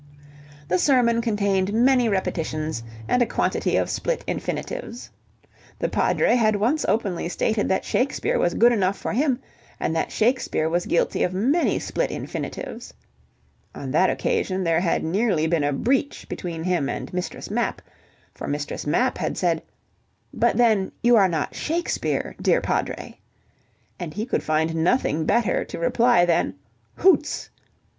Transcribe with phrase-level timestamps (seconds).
[0.67, 5.11] The sermon contained many repetitions and a quantity of split infinitives.
[5.77, 9.39] The Padre had once openly stated that Shakespeare was good enough for him,
[9.79, 12.95] and that Shakespeare was guilty of many split infinitives.
[13.75, 17.79] On that occasion there had nearly been a breach between him and Mistress Mapp,
[18.33, 19.61] for Mistress Mapp had said:
[20.33, 23.19] "But then you are not Shakespeare, dear Padre."
[23.99, 26.55] And he could find nothing better to reply than
[26.95, 27.51] "Hoots!"...